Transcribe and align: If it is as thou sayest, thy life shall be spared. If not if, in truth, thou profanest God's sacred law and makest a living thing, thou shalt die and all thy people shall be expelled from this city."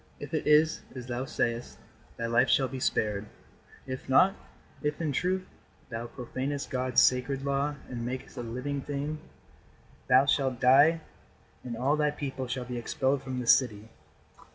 If 0.19 0.33
it 0.33 0.47
is 0.47 0.81
as 0.95 1.05
thou 1.05 1.25
sayest, 1.25 1.77
thy 2.17 2.25
life 2.25 2.49
shall 2.49 2.67
be 2.67 2.79
spared. 2.79 3.27
If 3.85 4.09
not 4.09 4.33
if, 4.81 4.99
in 4.99 5.11
truth, 5.11 5.45
thou 5.89 6.07
profanest 6.07 6.71
God's 6.71 6.99
sacred 6.99 7.45
law 7.45 7.75
and 7.87 8.03
makest 8.03 8.35
a 8.35 8.41
living 8.41 8.81
thing, 8.81 9.19
thou 10.09 10.25
shalt 10.25 10.59
die 10.59 11.01
and 11.63 11.77
all 11.77 11.95
thy 11.97 12.09
people 12.09 12.47
shall 12.47 12.65
be 12.65 12.79
expelled 12.79 13.21
from 13.21 13.39
this 13.39 13.55
city." 13.55 13.89